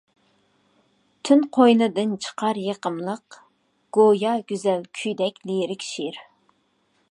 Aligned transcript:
تۈن 1.29 1.43
قوينىدىن 1.57 2.15
چىقار 2.27 2.61
يېقىملىق، 2.63 3.37
گويا 3.99 4.33
گۈزەل 4.53 4.83
كۈيدەك 5.01 5.41
لىرىك 5.51 5.89
شېئىر. 5.93 6.21